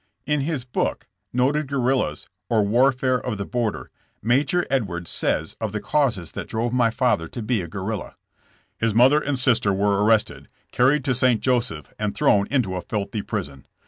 In 0.25 0.39
his 0.41 0.65
book, 0.65 1.07
"Noted 1.31 1.67
Guerrillas, 1.67 2.25
or 2.49 2.65
Warfare 2.65 3.19
of 3.23 3.37
the 3.37 3.45
Border," 3.45 3.91
Major 4.19 4.65
Edwards 4.67 5.11
says 5.11 5.55
of 5.61 5.73
the 5.73 5.79
causes 5.79 6.31
that 6.31 6.47
drove 6.47 6.73
my 6.73 6.89
father 6.89 7.27
to 7.27 7.41
be 7.43 7.61
a 7.61 7.67
guerrilla: 7.67 8.15
"His 8.79 8.95
mother 8.95 9.19
and 9.21 9.37
sister 9.37 9.71
were 9.71 10.03
arrested, 10.03 10.49
carried 10.71 11.03
to 11.05 11.13
St. 11.13 11.39
Joseph 11.39 11.93
and 11.99 12.15
thrown 12.15 12.47
into 12.47 12.75
a 12.75 12.81
filthy 12.81 13.21
prison. 13.21 13.67